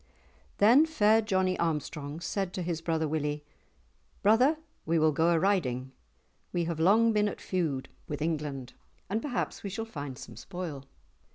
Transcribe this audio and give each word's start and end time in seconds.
Then 0.57 0.87
fair 0.87 1.21
Johnie 1.21 1.59
Armstrong 1.59 2.21
said 2.21 2.53
to 2.53 2.63
his 2.63 2.81
brother 2.81 3.07
Willie, 3.07 3.43
"Brother, 4.23 4.57
we 4.83 4.97
will 4.97 5.11
go 5.11 5.29
a 5.29 5.37
riding. 5.37 5.91
We 6.51 6.63
have 6.63 6.79
long 6.79 7.13
been 7.13 7.27
at 7.27 7.39
feud 7.39 7.87
with 8.07 8.19
England, 8.19 8.73
and 9.11 9.21
perhaps 9.21 9.61
we 9.61 9.69
shall 9.69 9.85
find 9.85 10.17
some 10.17 10.37
spoil." 10.37 10.85